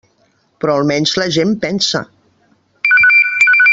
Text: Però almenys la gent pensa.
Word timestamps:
Però 0.63 0.77
almenys 0.77 1.13
la 1.21 1.27
gent 1.37 1.53
pensa. 1.67 2.03